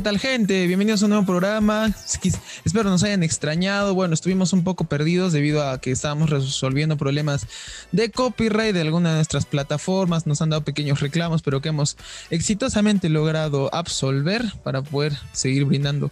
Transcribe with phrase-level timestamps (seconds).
[0.00, 0.66] ¿qué tal gente?
[0.66, 1.94] Bienvenidos a un nuevo programa.
[2.64, 3.94] Espero nos hayan extrañado.
[3.94, 7.46] Bueno, estuvimos un poco perdidos debido a que estábamos resolviendo problemas
[7.92, 10.26] de copyright de alguna de nuestras plataformas.
[10.26, 11.98] Nos han dado pequeños reclamos, pero que hemos
[12.30, 16.10] exitosamente logrado absolver para poder seguir brindando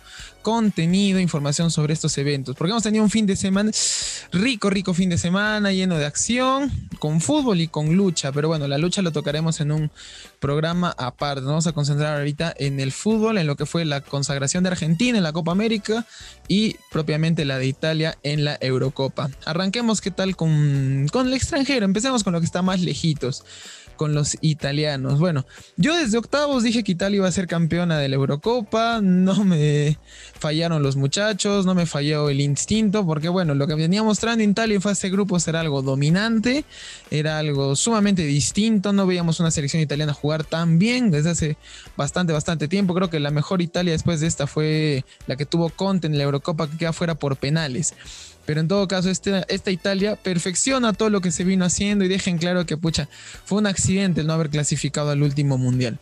[0.48, 2.56] contenido, información sobre estos eventos.
[2.56, 3.70] Porque hemos tenido un fin de semana
[4.32, 8.32] rico, rico fin de semana, lleno de acción, con fútbol y con lucha.
[8.32, 9.90] Pero bueno, la lucha lo tocaremos en un
[10.40, 11.42] programa aparte.
[11.42, 14.70] Nos vamos a concentrar ahorita en el fútbol, en lo que fue la consagración de
[14.70, 16.06] Argentina en la Copa América
[16.48, 19.28] y propiamente la de Italia en la Eurocopa.
[19.44, 21.84] Arranquemos, ¿qué tal con, con el extranjero?
[21.84, 23.44] Empecemos con lo que está más lejitos
[23.98, 25.18] con los italianos.
[25.18, 25.44] Bueno,
[25.76, 29.98] yo desde octavos dije que Italia iba a ser campeona de la Eurocopa, no me
[30.38, 34.76] fallaron los muchachos, no me falló el instinto, porque bueno, lo que venía mostrando Italia
[34.76, 36.64] en fase de grupos era algo dominante,
[37.10, 41.56] era algo sumamente distinto, no veíamos una selección italiana jugar tan bien desde hace
[41.96, 45.68] bastante, bastante tiempo, creo que la mejor Italia después de esta fue la que tuvo
[45.68, 47.94] Conte en la Eurocopa que queda fuera por penales.
[48.48, 52.08] Pero en todo caso, este, esta Italia perfecciona todo lo que se vino haciendo y
[52.08, 53.06] dejen claro que, pucha,
[53.44, 55.98] fue un accidente el no haber clasificado al último mundial.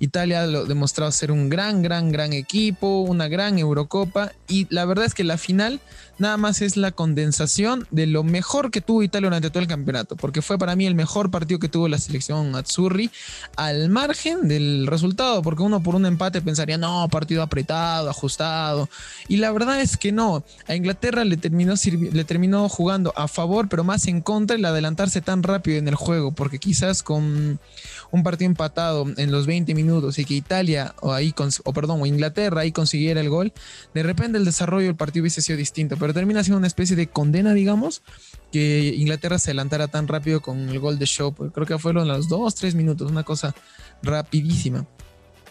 [0.00, 5.04] Italia lo demostrado ser un gran, gran, gran equipo, una gran Eurocopa y la verdad
[5.04, 5.80] es que la final
[6.18, 10.16] nada más es la condensación de lo mejor que tuvo Italia durante todo el campeonato,
[10.16, 13.10] porque fue para mí el mejor partido que tuvo la selección Azzurri
[13.56, 18.88] al margen del resultado, porque uno por un empate pensaría, no, partido apretado, ajustado,
[19.28, 21.74] y la verdad es que no, a Inglaterra le terminó,
[22.12, 25.94] le terminó jugando a favor, pero más en contra el adelantarse tan rápido en el
[25.94, 27.60] juego, porque quizás con
[28.10, 32.62] un partido empatado en los 20 minutos y que Italia o ahí o perdón, Inglaterra
[32.62, 33.52] ahí consiguiera el gol,
[33.94, 37.08] de repente el desarrollo del partido hubiese sido distinto, pero termina siendo una especie de
[37.08, 38.02] condena, digamos,
[38.50, 42.28] que Inglaterra se adelantara tan rápido con el gol de Shaw, creo que fueron los
[42.28, 43.54] 2, 3 minutos, una cosa
[44.02, 44.86] rapidísima.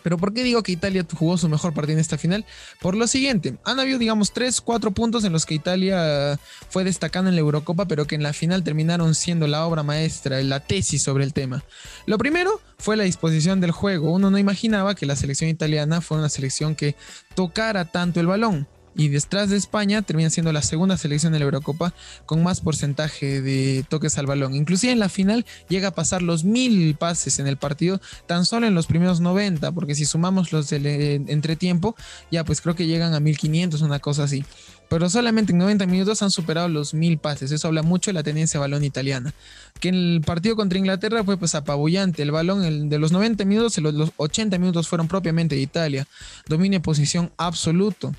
[0.07, 2.45] Pero ¿por qué digo que Italia jugó su mejor partido en esta final?
[2.79, 7.27] Por lo siguiente, han habido digamos 3, 4 puntos en los que Italia fue destacando
[7.27, 11.03] en la Eurocopa, pero que en la final terminaron siendo la obra maestra, la tesis
[11.03, 11.65] sobre el tema.
[12.05, 14.13] Lo primero fue la disposición del juego.
[14.13, 16.95] Uno no imaginaba que la selección italiana fue una selección que
[17.35, 18.65] tocara tanto el balón
[18.97, 21.93] y detrás de España termina siendo la segunda selección de la Eurocopa
[22.25, 24.55] con más porcentaje de toques al balón.
[24.55, 28.65] Inclusive en la final llega a pasar los mil pases en el partido tan solo
[28.65, 31.95] en los primeros 90, porque si sumamos los del eh, entretiempo,
[32.31, 34.43] ya pues creo que llegan a 1500, una cosa así.
[34.89, 37.51] Pero solamente en 90 minutos han superado los mil pases.
[37.51, 39.33] Eso habla mucho de la tenencia de balón italiana.
[39.81, 42.23] Que en el partido contra Inglaterra fue pues apabullante.
[42.23, 46.07] El balón de los 90 minutos, los, los 80 minutos fueron propiamente de Italia.
[46.47, 48.13] Dominio posición absoluto.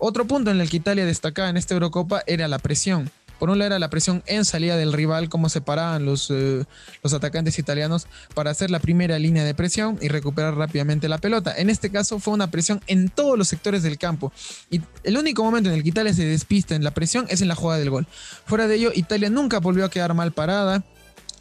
[0.00, 3.10] Otro punto en el que Italia destacaba en esta Eurocopa era la presión.
[3.38, 6.64] Por un lado era la presión en salida del rival, cómo se paraban los, eh,
[7.02, 11.54] los atacantes italianos para hacer la primera línea de presión y recuperar rápidamente la pelota.
[11.56, 14.32] En este caso fue una presión en todos los sectores del campo.
[14.70, 17.48] Y el único momento en el que Italia se despista en la presión es en
[17.48, 18.06] la jugada del gol.
[18.46, 20.82] Fuera de ello, Italia nunca volvió a quedar mal parada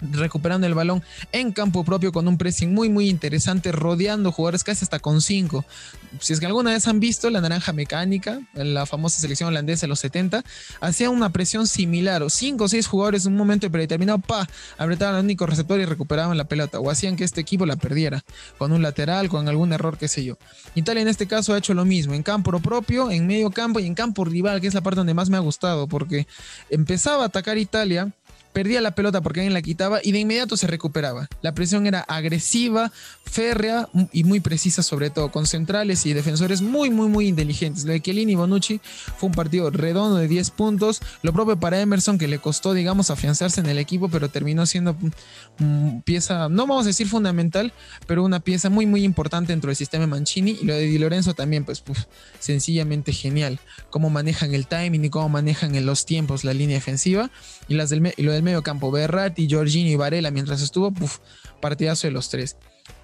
[0.02, 4.84] recuperando el balón en campo propio con un pressing muy muy interesante, rodeando jugadores casi
[4.84, 5.66] hasta con 5.
[6.20, 9.90] Si es que alguna vez han visto la naranja mecánica, la famosa selección holandesa de
[9.90, 10.44] los 70,
[10.82, 15.16] hacía una presión similar, o 5 o 6 jugadores en un momento predeterminado, pa, apretaban
[15.16, 18.24] al único receptor y recuperaban la pelota, o hacían que este equipo la perdiera,
[18.58, 20.38] con un lateral, con algún error, qué sé yo.
[20.76, 23.86] Italia en este caso ha hecho lo mismo, en campo propio, en medio campo y
[23.86, 26.28] en campo rival, que es la parte donde más me ha gustado, porque
[26.70, 28.12] empezaba a atacar Italia
[28.54, 31.28] perdía la pelota porque alguien la quitaba y de inmediato se recuperaba.
[31.42, 32.92] La presión era agresiva,
[33.24, 37.86] férrea y muy precisa sobre todo, con centrales y defensores muy, muy, muy inteligentes.
[37.86, 38.82] Lo de Chiellini y Bonucci
[39.18, 43.10] fue un partido redondo de 10 puntos, lo propio para Emerson que le costó, digamos,
[43.10, 44.96] afianzarse en el equipo, pero terminó siendo
[45.60, 47.74] mm, pieza, no vamos a decir fundamental,
[48.08, 51.34] pero una pieza muy, muy importante dentro del sistema Mancini y lo de Di Lorenzo
[51.34, 51.84] también, pues,
[52.40, 53.60] sencillamente genial.
[53.90, 57.30] Cómo manejan el timing y cómo manejan en los tiempos la línea defensiva
[57.68, 60.94] y, las del, y lo del medio campo, Berratti, Giorgini y Varela mientras estuvo,
[61.62, 62.56] partidazo de los tres.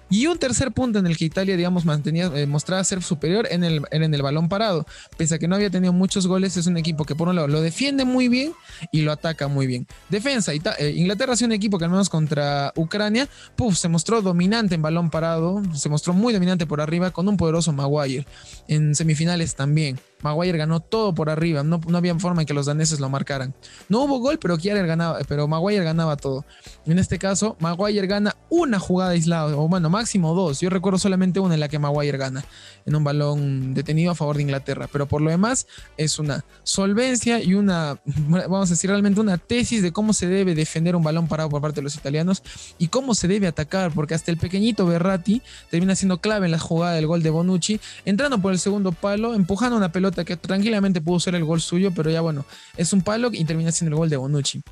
[0.08, 3.64] Y un tercer punto en el que Italia, digamos, mantenía, eh, mostraba ser superior en
[3.64, 4.86] el, en el balón parado.
[5.16, 7.48] Pese a que no había tenido muchos goles, es un equipo que por un lado
[7.48, 8.52] lo defiende muy bien
[8.92, 9.86] y lo ataca muy bien.
[10.08, 14.76] Defensa, eh, Inglaterra sido un equipo que al menos contra Ucrania, puff, se mostró dominante
[14.76, 18.26] en balón parado, se mostró muy dominante por arriba con un poderoso Maguire.
[18.68, 19.98] En semifinales también.
[20.22, 23.54] Maguire ganó todo por arriba, no, no había forma en que los daneses lo marcaran.
[23.88, 26.44] No hubo gol, pero ganaba, pero Maguire ganaba todo.
[26.86, 30.60] En este caso, Maguire gana una jugada aislada, o bueno, máximo dos.
[30.60, 32.44] Yo recuerdo solamente una en la que Maguire gana,
[32.86, 34.88] en un balón detenido a favor de Inglaterra.
[34.90, 35.66] Pero por lo demás,
[35.96, 40.54] es una solvencia y una, vamos a decir, realmente una tesis de cómo se debe
[40.54, 42.42] defender un balón parado por parte de los italianos
[42.78, 46.58] y cómo se debe atacar, porque hasta el pequeñito Berratti termina siendo clave en la
[46.58, 51.00] jugada del gol de Bonucci, entrando por el segundo palo, empujando una pelota que tranquilamente
[51.00, 52.44] pudo ser el gol suyo, pero ya bueno,
[52.76, 54.62] es un palo y termina siendo el gol de Bonucci.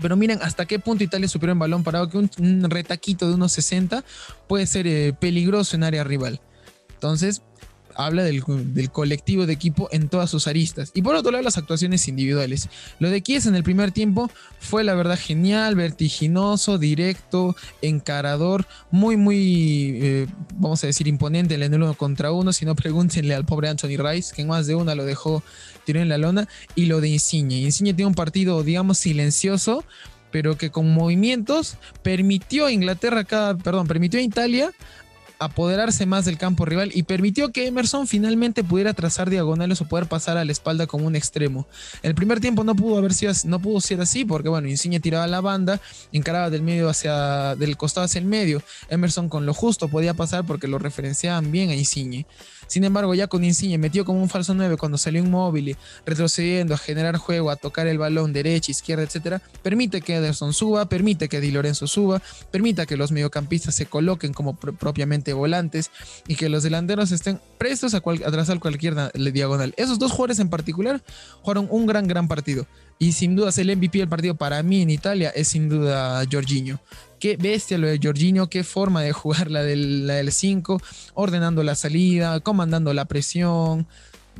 [0.00, 3.52] Pero miren hasta qué punto Italia superó en balón parado que un, retaquito de unos
[3.52, 4.04] 60
[4.46, 6.40] puede ser eh, peligroso en área rival.
[6.94, 7.42] Entonces,
[7.98, 8.44] habla del,
[8.92, 10.92] colectivo de equipo en todas sus aristas.
[10.94, 12.68] Y por otro lado, las actuaciones individuales.
[13.00, 14.30] Lo de Kies en el primer tiempo
[14.60, 21.62] fue la verdad genial, vertiginoso, directo, encarador, muy, muy, eh, vamos a decir, imponente en
[21.62, 22.52] el uno contra uno.
[22.52, 25.42] Si no, pregúntenle al pobre Anthony Rice, que en más de una lo dejó
[25.84, 26.46] tiró en la lona.
[26.76, 27.62] Y lo de Insigne.
[27.62, 29.84] Insigne tiene un partido, digamos, silencioso
[30.30, 34.70] pero que con movimientos permitió a Inglaterra, cada, perdón, permitió a Italia
[35.38, 40.06] apoderarse más del campo rival y permitió que Emerson finalmente pudiera trazar diagonales o poder
[40.06, 41.66] pasar a la espalda como un extremo.
[42.02, 45.26] El primer tiempo no pudo haber sido no pudo ser así porque bueno, Insigne tiraba
[45.26, 45.80] la banda,
[46.12, 48.62] encaraba del medio hacia del costado hacia el medio.
[48.88, 52.26] Emerson con lo justo podía pasar porque lo referenciaban bien a Insigne.
[52.68, 55.76] Sin embargo, ya con Insigne metió como un falso 9 cuando salió inmóvil,
[56.06, 60.88] retrocediendo a generar juego, a tocar el balón derecha, izquierda, etcétera, permite que Ederson suba,
[60.88, 65.90] permite que Di Lorenzo suba, permita que los mediocampistas se coloquen como propiamente volantes
[66.26, 68.94] y que los delanteros estén prestos a, cual, trazar cualquier
[69.32, 69.74] diagonal.
[69.76, 71.02] Esos dos jugadores en particular
[71.42, 72.66] jugaron un gran, gran partido.
[72.98, 76.80] Y sin duda el MVP del partido para mí en Italia es sin duda Jorginho.
[77.18, 80.80] Qué bestia lo de Jorginho, qué forma de jugar la del 5,
[81.14, 83.86] ordenando la salida, comandando la presión,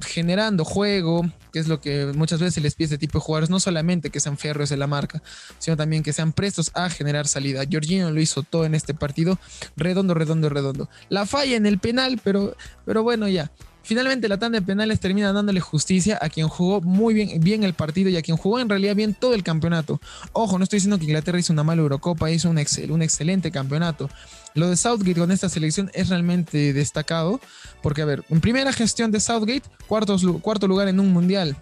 [0.01, 3.61] generando juego, que es lo que muchas veces les pide este tipo de jugadores, no
[3.61, 5.23] solamente que sean férreos en la marca,
[5.59, 7.65] sino también que sean prestos a generar salida.
[7.71, 9.39] Jorginho lo hizo todo en este partido,
[9.77, 10.89] redondo, redondo, redondo.
[11.09, 13.51] La falla en el penal, pero, pero bueno, ya.
[13.89, 17.73] Finalmente la tanda de penales termina dándole justicia a quien jugó muy bien, bien el
[17.73, 19.99] partido y a quien jugó en realidad bien todo el campeonato.
[20.35, 24.11] Ojo, no estoy diciendo que Inglaterra hizo una mala Eurocopa, hizo un, excelente campeonato.
[24.53, 27.41] Lo de Southgate con esta selección es realmente destacado,
[27.83, 31.57] porque a ver, en primera gestión de Southgate, cuarto lugar en un mundial.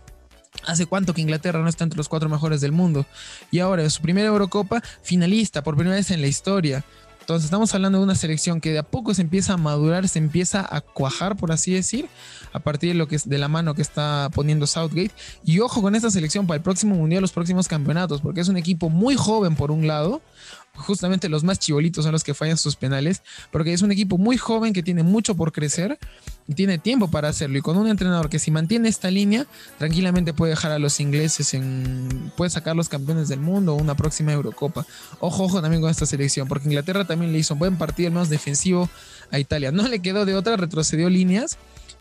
[0.66, 3.06] ¿Hace cuánto que Inglaterra no está entre los cuatro mejores del mundo?
[3.52, 6.84] Y ahora, en su primera Eurocopa, finalista por primera vez en la historia.
[7.26, 10.20] Entonces estamos hablando de una selección que de a poco se empieza a madurar, se
[10.20, 12.06] empieza a cuajar, por así decir,
[12.52, 15.10] a partir de lo que es de la mano que está poniendo Southgate.
[15.44, 18.56] Y ojo con esta selección para el próximo mundial, los próximos campeonatos, porque es un
[18.56, 20.22] equipo muy joven por un lado,
[20.76, 24.36] justamente los más chibolitos son los que fallan sus penales, porque es un equipo muy
[24.36, 25.98] joven que tiene mucho por crecer
[26.48, 27.58] y tiene tiempo para hacerlo.
[27.58, 29.46] Y con un entrenador que si mantiene esta línea,
[29.78, 32.32] tranquilamente puede dejar a los ingleses en.
[32.36, 34.86] puede sacar los campeones del mundo o una próxima Eurocopa.
[35.20, 38.14] Ojo, ojo también con esta selección, porque Inglaterra también le hizo un buen partido, al
[38.14, 38.88] menos defensivo,
[39.30, 39.72] a Italia.
[39.72, 41.58] No le quedó de otra, retrocedió líneas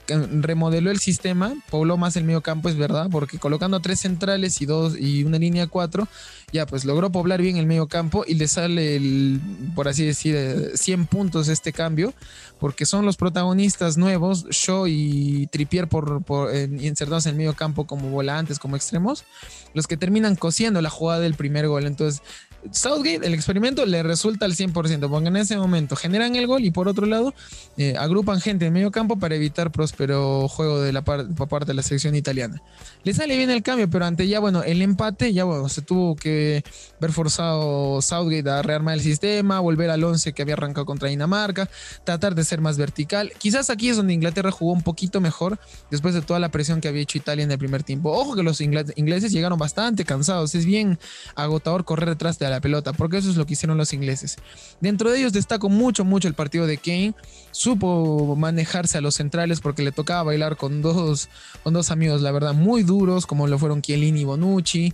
[0.08, 4.66] remodeló el sistema, pobló más el medio campo, es verdad, porque colocando tres centrales y
[4.66, 6.08] dos y una línea cuatro,
[6.52, 9.42] ya pues logró poblar bien el medio campo y le sale el,
[9.76, 12.14] por así decir, 100 eh, puntos este cambio,
[12.60, 17.86] porque son los protagonistas nuevos, Shaw y Tripier por, por insertados en el medio campo
[17.86, 19.26] como volantes, como extremos,
[19.74, 21.86] los que terminan cosiendo la jugada del primer gol.
[21.86, 22.22] Entonces,
[22.72, 26.72] Southgate, el experimento le resulta al 100%, porque en ese momento generan el gol y
[26.72, 27.34] por otro lado
[27.78, 31.74] eh, agrupan gente en medio campo para evitar próspero juego de la por parte de
[31.76, 32.62] la selección italiana.
[33.04, 36.16] Le sale bien el cambio, pero ante ya, bueno, el empate, ya, bueno, se tuvo
[36.16, 36.64] que
[37.00, 41.70] ver forzado Southgate a rearmar el sistema, volver al 11 que había arrancado contra Dinamarca,
[42.04, 43.32] tratar de ser más vertical.
[43.38, 45.60] Quizás aquí es donde Inglaterra jugó un poquito mejor
[45.92, 48.12] después de toda la presión que había hecho Italia en el primer tiempo.
[48.12, 51.00] Ojo que los ingleses llegaron bastante cansados, es bien
[51.36, 54.38] agotador correr detrás de la pelota, porque eso es lo que hicieron los ingleses.
[54.82, 57.14] Dentro de ellos destaco mucho, mucho el partido de Kane.
[57.52, 61.30] Supo manejarse a los centrales porque le tocaba bailar con dos,
[61.64, 64.94] con dos amigos, la verdad, muy duros, como lo fueron Chiellini y Bonucci.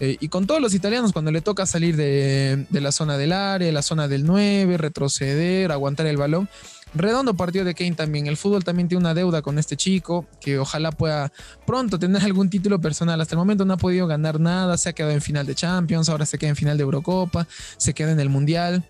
[0.00, 3.32] Eh, y con todos los italianos, cuando le toca salir de, de la zona del
[3.32, 6.48] área, la zona del 9, retroceder, aguantar el balón,
[6.94, 8.26] Redondo partido de Kane también.
[8.26, 11.32] El fútbol también tiene una deuda con este chico que ojalá pueda
[11.66, 13.20] pronto tener algún título personal.
[13.20, 14.76] Hasta el momento no ha podido ganar nada.
[14.76, 17.46] Se ha quedado en final de Champions, ahora se queda en final de Eurocopa,
[17.76, 18.84] se queda en el Mundial.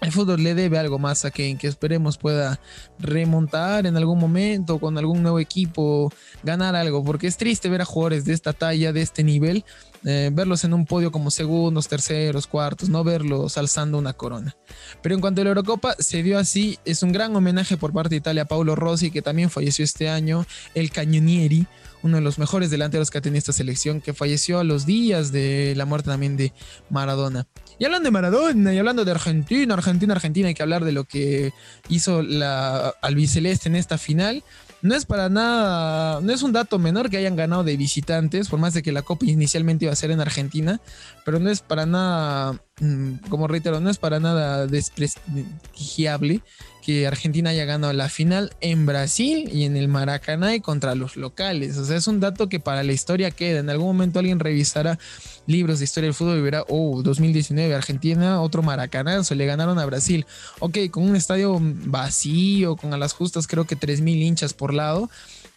[0.00, 2.60] el fútbol le debe algo más a Kane, que esperemos pueda
[2.98, 6.12] remontar en algún momento con algún nuevo equipo,
[6.42, 9.64] ganar algo, porque es triste ver a jugadores de esta talla, de este nivel,
[10.04, 14.56] eh, verlos en un podio como segundos, terceros, cuartos, no verlos alzando una corona.
[15.02, 18.10] Pero en cuanto a la Eurocopa, se dio así, es un gran homenaje por parte
[18.10, 21.66] de Italia a Paulo Rossi, que también falleció este año, el Cañonieri,
[22.04, 25.32] uno de los mejores delanteros que ha tenido esta selección, que falleció a los días
[25.32, 26.52] de la muerte también de
[26.90, 27.46] Maradona.
[27.78, 31.04] Y hablando de Maradona y hablando de Argentina, Argentina, Argentina, hay que hablar de lo
[31.04, 31.54] que
[31.88, 34.44] hizo la albiceleste en esta final.
[34.84, 38.58] No es para nada, no es un dato menor que hayan ganado de visitantes, por
[38.58, 40.78] más de que la Copa inicialmente iba a ser en Argentina,
[41.24, 46.42] pero no es para nada, mm, como reitero, no es para nada desprestigiable
[46.84, 51.16] que Argentina haya ganado la final en Brasil y en el Maracaná y contra los
[51.16, 51.78] locales.
[51.78, 53.60] O sea, es un dato que para la historia queda.
[53.60, 54.98] En algún momento alguien revisará
[55.46, 59.86] libros de historia del fútbol y verá, oh, 2019, Argentina, otro Maracanazo, le ganaron a
[59.86, 60.26] Brasil.
[60.58, 65.08] Ok, con un estadio vacío, con a las justas creo que 3.000 hinchas por lado,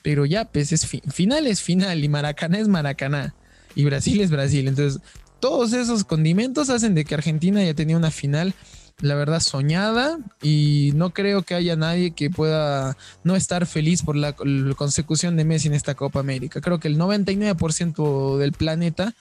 [0.04, 3.36] pero ya, pues es final es final y Maracaná es Maracaná
[3.76, 4.70] y Brasil es Brasil.
[4.70, 5.02] Entonces,
[5.42, 8.54] todos esos condimentos hacen de que Argentina haya tenido una final
[9.00, 14.16] la verdad, soñada y no creo que haya nadie que pueda no estar feliz por
[14.16, 14.34] la,
[14.76, 16.62] consecución de Messi en esta Copa América.
[16.62, 19.14] Creo que el 99% del planeta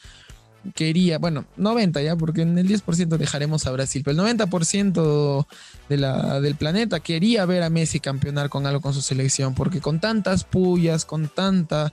[0.74, 5.46] quería, bueno, 90 ya, porque en el 10% dejaremos a Brasil, pero el 90%
[5.88, 9.80] de la, del planeta quería ver a Messi campeonar con algo con su selección, porque
[9.80, 11.92] con tantas pullas, con tanta,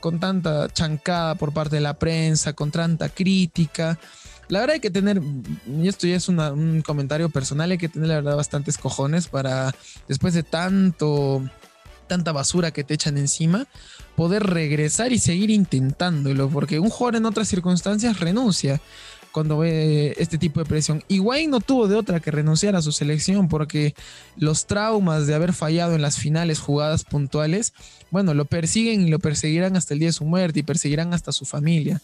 [0.00, 3.98] con tanta chancada por parte de la prensa, con tanta crítica,
[4.48, 5.20] la verdad hay que tener,
[5.66, 9.74] y esto ya es un comentario personal, hay que tener la verdad bastantes cojones para,
[10.08, 11.42] después de tanto,
[12.06, 13.66] tanta basura que te echan encima,
[14.16, 18.80] poder regresar y seguir intentándolo, porque un jugador en otras circunstancias renuncia
[19.34, 21.02] cuando ve este tipo de presión.
[21.08, 23.96] Y Wayne no tuvo de otra que renunciar a su selección porque
[24.36, 27.72] los traumas de haber fallado en las finales jugadas puntuales,
[28.12, 31.32] bueno, lo persiguen y lo perseguirán hasta el día de su muerte y perseguirán hasta
[31.32, 32.00] su familia.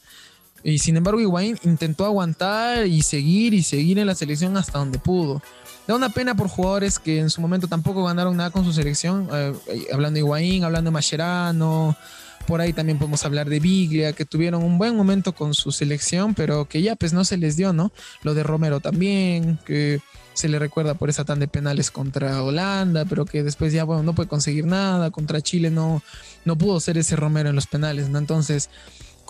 [0.63, 4.99] Y sin embargo, Higuaín intentó aguantar y seguir y seguir en la selección hasta donde
[4.99, 5.43] pudo.
[5.87, 9.29] Da una pena por jugadores que en su momento tampoco ganaron nada con su selección.
[9.33, 9.55] Eh,
[9.93, 11.97] hablando de Higuaín, hablando de Mascherano.
[12.47, 16.35] Por ahí también podemos hablar de Biglia, que tuvieron un buen momento con su selección,
[16.35, 17.93] pero que ya pues no se les dio, ¿no?
[18.23, 20.01] Lo de Romero también, que
[20.33, 24.03] se le recuerda por esa tan de penales contra Holanda, pero que después ya, bueno,
[24.03, 25.11] no puede conseguir nada.
[25.11, 26.03] Contra Chile no,
[26.45, 28.19] no pudo ser ese Romero en los penales, ¿no?
[28.19, 28.71] Entonces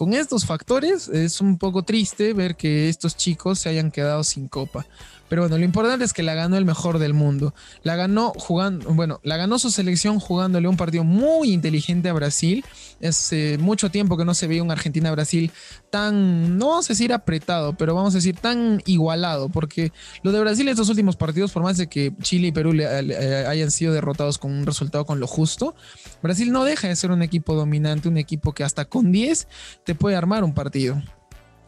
[0.01, 4.49] con estos factores es un poco triste ver que estos chicos se hayan quedado sin
[4.49, 4.87] copa.
[5.31, 7.55] Pero bueno, lo importante es que la ganó el mejor del mundo.
[7.85, 12.65] La ganó jugando, bueno, la ganó su selección jugándole un partido muy inteligente a Brasil.
[13.01, 15.53] Eh, mucho tiempo que no se veía un Argentina-Brasil
[15.89, 19.49] tan, no vamos a decir apretado, pero vamos a decir tan igualado.
[19.49, 19.93] Porque
[20.25, 23.93] lo de Brasil estos últimos partidos, por más de que Chile y Perú hayan sido
[23.93, 25.77] derrotados con un resultado con lo justo,
[26.25, 29.47] Brasil no deja de ser un equipo dominante, un equipo que hasta con 10
[29.85, 31.01] te puede armar un partido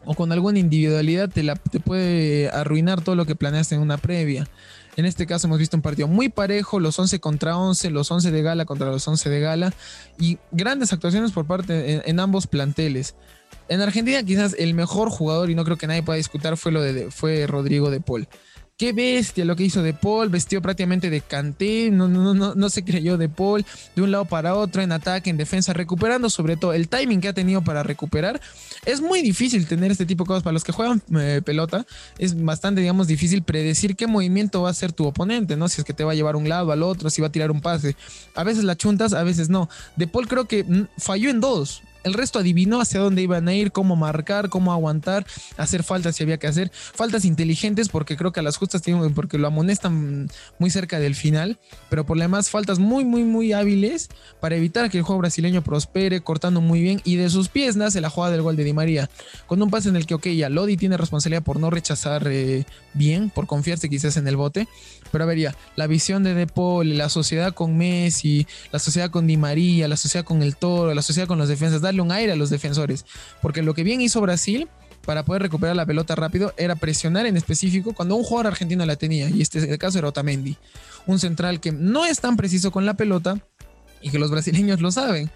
[0.05, 4.47] o con alguna individualidad te, te puede arruinar todo lo que planeaste en una previa.
[4.95, 8.31] En este caso hemos visto un partido muy parejo, los 11 contra 11, los 11
[8.31, 9.73] de gala contra los 11 de gala
[10.19, 13.15] y grandes actuaciones por parte en, ambos planteles.
[13.69, 16.81] En Argentina quizás el mejor jugador y no creo que nadie pueda discutir fue lo
[16.81, 18.27] de fue Rodrigo de Paul.
[18.83, 22.69] Qué bestia lo que hizo De Paul, vestió prácticamente de canté, no, no, no, no
[22.69, 26.57] se creyó De Paul, de un lado para otro, en ataque, en defensa, recuperando sobre
[26.57, 28.41] todo el timing que ha tenido para recuperar.
[28.85, 31.85] Es muy difícil tener este tipo de cosas para los que juegan eh, pelota.
[32.17, 35.69] Es bastante, digamos, difícil predecir qué movimiento va a hacer tu oponente, ¿no?
[35.69, 37.51] Si es que te va a llevar un lado al otro, si va a tirar
[37.51, 37.95] un pase.
[38.35, 39.69] A veces la chuntas, a veces no.
[39.95, 41.83] De Paul creo que mm, falló en dos.
[42.03, 45.25] El resto adivinó hacia dónde iban a ir, cómo marcar, cómo aguantar,
[45.57, 46.71] hacer faltas si había que hacer.
[46.73, 50.29] Faltas inteligentes porque creo que a las justas tienen, porque lo amonestan
[50.59, 54.89] muy cerca del final, pero por lo demás faltas muy, muy, muy hábiles para evitar
[54.89, 58.33] que el juego brasileño prospere, cortando muy bien y de sus pies nace la jugada
[58.33, 59.09] del gol de Di María.
[59.47, 62.65] Con un pase en el que, ok, ya Lodi tiene responsabilidad por no rechazar eh,
[62.93, 64.67] bien, por confiarse quizás en el bote,
[65.11, 69.09] pero a ver ya, la visión de De Paul, la sociedad con Messi, la sociedad
[69.09, 72.31] con Di María, la sociedad con el Toro, la sociedad con los defensas, un aire
[72.33, 73.05] a los defensores.
[73.41, 74.67] Porque lo que bien hizo Brasil
[75.05, 78.95] para poder recuperar la pelota rápido era presionar en específico cuando un jugador argentino la
[78.95, 79.29] tenía.
[79.29, 80.57] Y este caso era Otamendi.
[81.05, 83.37] Un central que no es tan preciso con la pelota
[84.01, 85.29] y que los brasileños lo saben.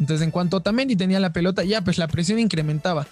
[0.00, 3.06] Entonces, en cuanto Otamendi tenía la pelota, ya pues la presión incrementaba.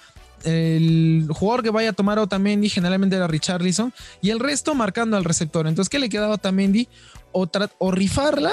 [0.44, 3.92] El jugador que vaya a tomar a Otamendi generalmente era Richarlison
[4.22, 5.66] y el resto marcando al receptor.
[5.66, 6.88] Entonces, ¿qué le quedaba a Otamendi?
[7.32, 8.52] O, o rifarla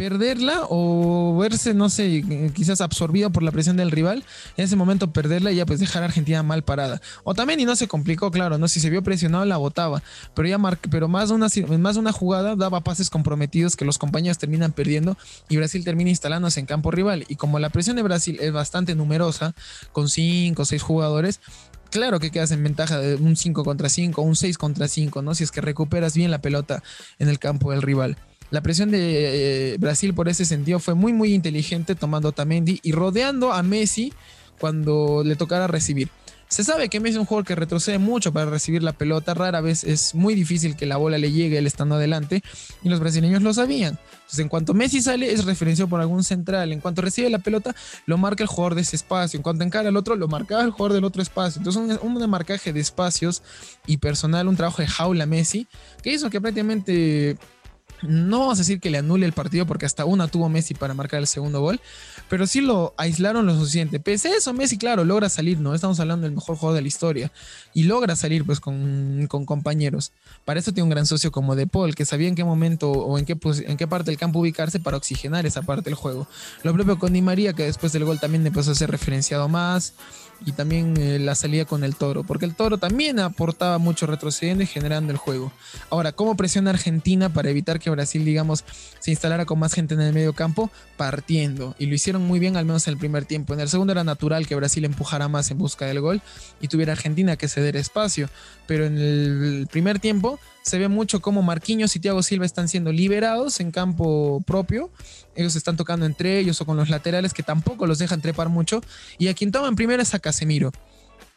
[0.00, 4.24] perderla o verse, no sé, quizás absorbido por la presión del rival,
[4.56, 7.02] en ese momento perderla y ya pues dejar a Argentina mal parada.
[7.22, 8.66] O también y no se complicó, claro, ¿no?
[8.66, 10.02] Si se vio presionado la botaba,
[10.34, 10.58] pero ya
[10.90, 15.18] pero más de una más una jugada daba pases comprometidos que los compañeros terminan perdiendo
[15.50, 18.94] y Brasil termina instalándose en campo rival y como la presión de Brasil es bastante
[18.94, 19.54] numerosa
[19.92, 21.40] con 5 o 6 jugadores,
[21.90, 25.34] claro que quedas en ventaja de un 5 contra 5, un 6 contra 5, ¿no?
[25.34, 26.82] Si es que recuperas bien la pelota
[27.18, 28.16] en el campo del rival.
[28.50, 32.92] La presión de eh, Brasil por ese sentido fue muy muy inteligente tomando Tamendi y
[32.92, 34.12] rodeando a Messi
[34.58, 36.10] cuando le tocara recibir.
[36.50, 39.60] Se sabe que Messi es un jugador que retrocede mucho para recibir la pelota, rara
[39.60, 42.42] vez es muy difícil que la bola le llegue él estando adelante
[42.82, 44.00] y los brasileños lo sabían.
[44.14, 46.72] Entonces, en cuanto Messi sale, es referenciado por algún central.
[46.72, 47.72] En cuanto recibe la pelota,
[48.06, 49.36] lo marca el jugador de ese espacio.
[49.36, 51.60] En cuanto encara al otro, lo marcaba el jugador del otro espacio.
[51.60, 53.44] Entonces, un, un marcaje de espacios
[53.86, 55.68] y personal, un trabajo de jaula Messi,
[56.02, 57.38] que hizo que prácticamente
[58.02, 60.94] no vamos a decir que le anule el partido porque hasta una tuvo Messi para
[60.94, 61.80] marcar el segundo gol,
[62.28, 64.00] pero sí lo aislaron lo suficiente.
[64.00, 65.74] Pese a eso, Messi, claro, logra salir, ¿no?
[65.74, 67.32] Estamos hablando del mejor jugador de la historia
[67.74, 70.12] y logra salir pues con, compañeros.
[70.44, 73.18] Para eso tiene un gran socio como De Paul, que sabía en qué momento o
[73.18, 76.26] en qué, en qué parte del campo ubicarse para oxigenar esa parte del juego.
[76.62, 79.94] Lo propio con Di María, que después del gol también empezó a ser referenciado más
[80.44, 84.62] y también eh, la salida con el toro, porque el toro también aportaba mucho retrocediendo
[84.64, 85.52] y generando el juego.
[85.90, 88.64] Ahora, ¿cómo presiona Argentina para evitar que Brasil, digamos,
[88.98, 90.70] se instalara con más gente en el medio campo?
[90.96, 93.54] Partiendo, y lo hicieron muy bien al menos en el primer tiempo.
[93.54, 96.22] En el segundo era natural que Brasil empujara más en busca del gol
[96.60, 98.28] y tuviera Argentina que ceder espacio,
[98.66, 102.92] pero en el primer tiempo se ve mucho como Marquinhos y Thiago Silva están siendo
[102.92, 104.90] liberados en campo propio.
[105.34, 108.82] Ellos están tocando entre ellos o con los laterales que tampoco los dejan trepar mucho.
[109.18, 110.72] Y a quien toman primero es a Casemiro.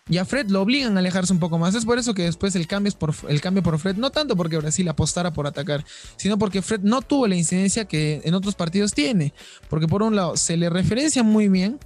[0.09, 1.75] Y a Fred lo obligan a alejarse un poco más.
[1.75, 4.35] Es por eso que después el cambio, es por, el cambio por Fred, no tanto
[4.35, 5.85] porque Brasil apostara por atacar,
[6.17, 9.33] sino porque Fred no tuvo la incidencia que en otros partidos tiene.
[9.69, 11.79] Porque por un lado se le referencia muy bien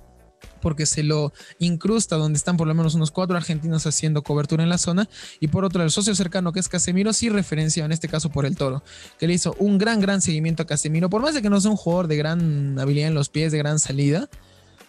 [0.61, 4.69] porque se lo incrusta donde están por lo menos unos cuatro argentinos haciendo cobertura en
[4.69, 5.07] la zona.
[5.39, 8.45] Y por otro el socio cercano que es Casemiro sí referencia en este caso por
[8.45, 8.83] el Toro
[9.19, 11.09] que le hizo un gran gran seguimiento a Casemiro.
[11.09, 13.57] Por más de que no sea un jugador de gran habilidad en los pies de
[13.57, 14.29] gran salida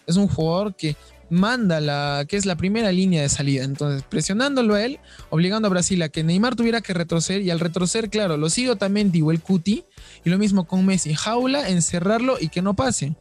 [0.07, 0.95] es un jugador que
[1.29, 3.63] manda la que es la primera línea de salida.
[3.63, 4.99] Entonces presionándolo a él
[5.29, 8.75] obligando a Brasil a que Neymar tuviera que retroceder y al retroceder claro lo sigo
[8.75, 9.85] también digo el Cuti
[10.23, 11.13] y lo mismo con Messi.
[11.13, 13.15] Jaula encerrarlo y que no pase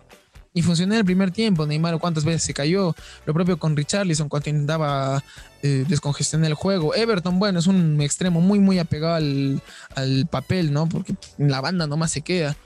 [0.55, 1.67] y funcionó en el primer tiempo.
[1.67, 2.95] Neymar cuántas veces se cayó.
[3.27, 5.23] Lo propio con Richarlison cuando intentaba
[5.63, 6.95] eh, descongestionar el juego.
[6.95, 10.89] Everton, bueno, es un extremo muy, muy apegado al, papel, ¿no?
[10.89, 12.57] Porque la banda nomás se queda.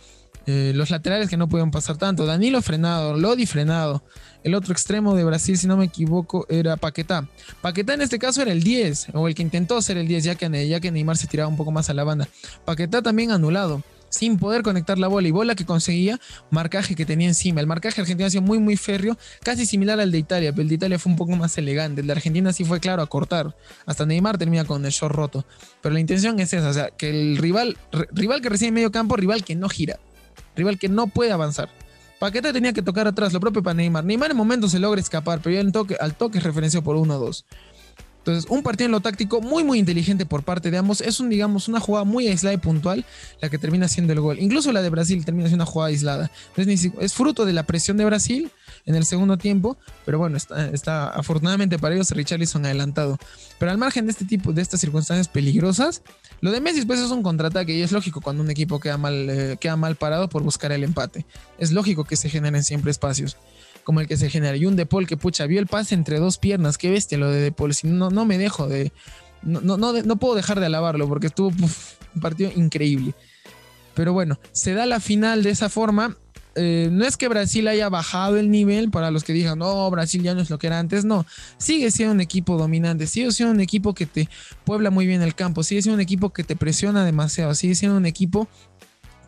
[0.47, 2.27] Eh, los laterales que no pueden pasar tanto.
[2.27, 4.03] Danilo frenado, Lodi frenado.
[4.43, 7.29] El otro extremo de Brasil, si no me equivoco, era Paquetá.
[7.61, 10.35] Paquetá en este caso era el 10, o el que intentó ser el 10, ya
[10.35, 12.29] que, ya que Neymar se tiraba un poco más a la banda.
[12.65, 16.21] Paquetá también anulado sin poder conectar la bola y bola que conseguía,
[16.51, 17.61] marcaje que tenía encima.
[17.61, 20.69] El marcaje argentino ha sido muy, muy férreo, casi similar al de Italia, pero el
[20.69, 22.03] de Italia fue un poco más elegante.
[22.03, 23.57] El de Argentina sí fue claro a cortar.
[23.87, 25.47] Hasta Neymar termina con el short roto.
[25.81, 27.79] Pero la intención es esa, o sea, que el rival,
[28.13, 29.99] rival que recibe medio campo, rival que no gira,
[30.55, 31.71] rival que no puede avanzar.
[32.23, 34.05] Paqueta tenía que tocar atrás, lo propio para Neymar.
[34.05, 37.45] Neymar en momento se logra escapar, pero ya toque, al toque es referencia por 1-2.
[38.23, 41.01] Entonces, un partido en lo táctico muy, muy inteligente por parte de ambos.
[41.01, 43.05] Es un, digamos, una jugada muy aislada y puntual
[43.41, 44.39] la que termina siendo el gol.
[44.39, 46.31] Incluso la de Brasil termina siendo una jugada aislada.
[46.57, 48.53] Es, fruto de la presión de Brasil
[48.87, 53.19] en el segundo tiempo, pero bueno, está, está afortunadamente para ellos Richarlison adelantado.
[53.59, 56.03] Pero al margen de este tipo, de estas circunstancias peligrosas,
[56.41, 59.31] lo de Messi pues es un contraataque y es lógico cuando un equipo queda mal,
[59.31, 61.27] eh, queda mal parado por buscar el empate.
[61.59, 63.37] Es lógico que se generen siempre espacios
[63.85, 64.57] como el que se genera.
[64.57, 66.79] Y un De Paul que, pucha, vio el pase entre dos piernas.
[66.79, 67.75] Qué bestia lo de De Paul.
[67.75, 68.93] Si no, no me dejo de.
[69.43, 73.15] No, no, no, puedo dejar de alabarlo porque estuvo un partido increíble.
[73.95, 76.17] Pero bueno, se da la final de esa forma.
[76.55, 80.23] Eh, no es que Brasil haya bajado el nivel para los que digan, no, Brasil
[80.23, 81.25] ya no es lo que era antes, no,
[81.57, 84.29] sigue siendo un equipo dominante, sigue siendo un equipo que te
[84.67, 87.97] puebla muy bien el campo, sigue siendo un equipo que te presiona demasiado, sigue siendo
[87.97, 88.49] un equipo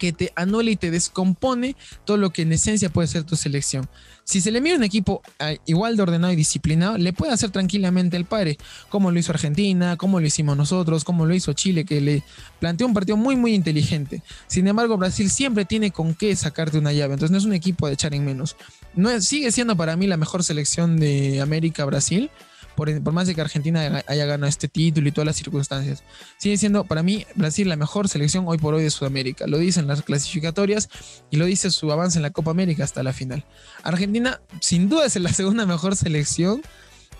[0.04, 3.88] que te anula y te descompone todo lo que en esencia puede ser tu selección.
[4.24, 7.50] Si se le mira un equipo ah, igual de ordenado y disciplinado, le puede hacer
[7.50, 8.58] tranquilamente el padre,
[8.90, 12.22] como lo hizo Argentina, como lo hicimos nosotros, como lo hizo Chile, que le
[12.60, 14.22] planteó un partido muy, muy inteligente.
[14.46, 17.86] Sin embargo, Brasil siempre tiene con qué sacarte una llave, entonces no es un equipo
[17.86, 18.56] de echar en menos.
[18.94, 22.30] No sigue siendo para mí la mejor selección de América Brasil
[22.74, 26.02] por, más de que Argentina haya ganado este título y todas las circunstancias.
[26.38, 29.46] Sigue siendo para mí Brasil la mejor selección hoy por hoy de Sudamérica.
[29.46, 30.88] Lo dicen las clasificatorias
[31.30, 33.44] y lo dice su avance en la Copa América hasta la final.
[33.82, 36.62] Argentina sin duda es la segunda mejor selección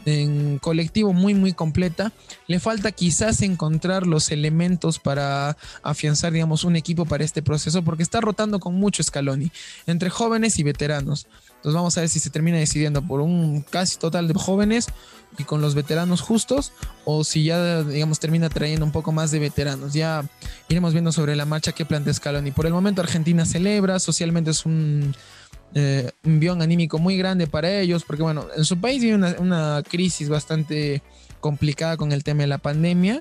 [0.07, 2.13] en colectivo muy muy completa.
[2.47, 8.03] Le falta quizás encontrar los elementos para afianzar, digamos, un equipo para este proceso, porque
[8.03, 9.51] está rotando con mucho Scaloni,
[9.87, 11.27] entre jóvenes y veteranos.
[11.65, 14.89] Entonces vamos a ver si se termina decidiendo por un casi total de jóvenes
[15.39, 16.73] y con los veteranos justos
[17.07, 19.95] o si ya digamos termina trayendo un poco más de veteranos.
[19.95, 20.29] Ya
[20.69, 22.51] iremos viendo sobre la marcha qué plantea Scaloni.
[22.51, 25.17] Por el momento Argentina celebra, socialmente es un
[25.75, 29.83] eh, guion anímico muy grande para ellos, porque bueno, en su país vive una, una,
[29.89, 31.03] crisis bastante
[31.41, 33.21] complicada con el tema de la pandemia.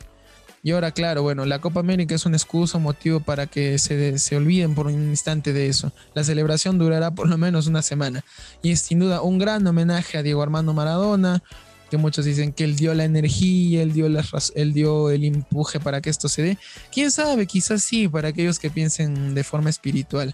[0.66, 4.18] Y ahora, claro, bueno, la Copa América es un excusa, un motivo para que se,
[4.18, 5.92] se olviden por un instante de eso.
[6.16, 8.24] La celebración durará por lo menos una semana.
[8.62, 11.44] Y es sin duda un gran homenaje a Diego Armando Maradona,
[11.92, 14.24] que muchos dicen que él dio la energía, él dio, la,
[14.56, 16.58] él dio el empuje para que esto se dé.
[16.94, 20.34] Quién sabe, quizás sí, para aquellos que piensen de forma espiritual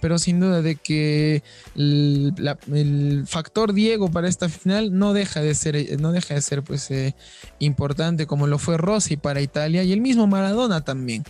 [0.00, 1.42] pero sin duda de que
[1.76, 6.90] el, factor Diego para esta final no deja de ser, no deja de ser pues,
[6.90, 7.14] eh,
[7.58, 11.24] importante como lo fue Rossi para Italia y el mismo Maradona también,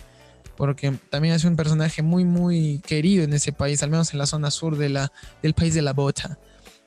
[0.57, 4.25] porque también es un personaje muy, muy querido en ese país, al menos en la
[4.25, 6.37] zona sur de la, del país de la bota.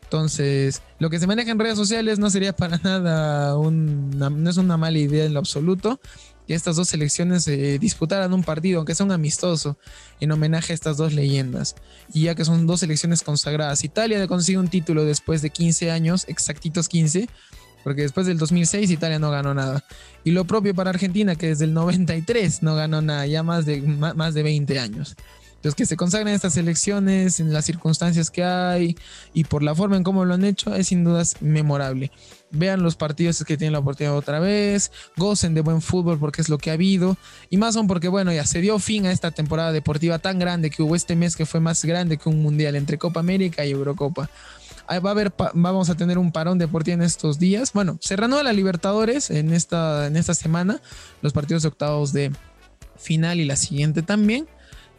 [0.05, 4.57] Entonces, lo que se maneja en redes sociales no sería para nada una, no es
[4.59, 5.99] una mala idea en lo absoluto
[6.46, 9.78] que estas dos selecciones eh, disputaran un partido, aunque sea un amistoso,
[10.20, 11.74] en homenaje a estas dos leyendas.
[12.12, 16.24] Y ya que son dos selecciones consagradas, Italia consigue un título después de 15 años,
[16.28, 17.28] exactitos 15,
[17.83, 19.85] porque después del 2006 Italia no ganó nada.
[20.24, 23.80] Y lo propio para Argentina, que desde el 93 no ganó nada, ya más de,
[23.83, 25.16] más de 20 años.
[25.64, 28.98] Entonces, que se consagren estas elecciones en las circunstancias que hay
[29.33, 32.11] y por la forma en cómo lo han hecho, es sin dudas memorable.
[32.50, 36.50] Vean los partidos que tienen la oportunidad otra vez, gocen de buen fútbol porque es
[36.50, 37.16] lo que ha habido.
[37.48, 40.68] Y más aún porque, bueno, ya se dio fin a esta temporada deportiva tan grande
[40.68, 43.70] que hubo este mes que fue más grande que un mundial entre Copa América y
[43.70, 44.29] Eurocopa.
[44.87, 47.72] va a haber, vamos a tener un parón deportivo en estos días.
[47.72, 50.83] Bueno, se reanuda la Libertadores en esta, en esta semana,
[51.22, 52.33] los partidos de octavos de
[52.98, 54.46] final y la siguiente también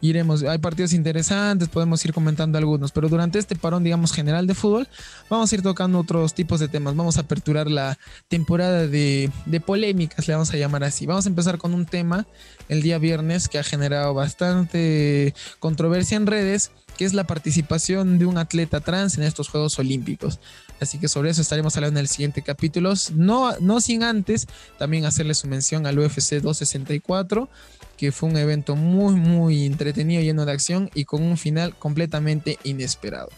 [0.00, 4.54] iremos, hay partidos interesantes, podemos ir comentando algunos, pero durante este parón, digamos, general de
[4.54, 4.88] fútbol,
[5.28, 9.60] vamos a ir tocando otros tipos de temas, vamos a aperturar la temporada de, de
[9.60, 11.06] polémicas, le vamos a llamar así.
[11.06, 12.26] Vamos a empezar con un tema
[12.68, 18.26] el día viernes que ha generado bastante controversia en redes, que es la participación de
[18.26, 20.40] un atleta trans en estos Juegos Olímpicos.
[20.80, 22.92] Así que sobre eso estaremos hablando en el siguiente capítulo.
[23.14, 24.46] No, no sin antes
[24.78, 27.48] también hacerle su mención al UFC 264
[27.96, 32.58] que fue un evento muy, muy entretenido, lleno de acción y con un final completamente
[32.62, 33.30] inesperado.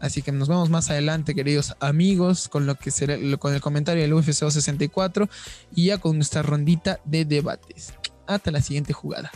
[0.00, 4.02] Así que nos vemos más adelante, queridos amigos, con lo que será, con el comentario
[4.02, 5.28] del UFC 264
[5.74, 7.92] y ya con nuestra rondita de debates.
[8.26, 9.30] Hasta la siguiente jugada.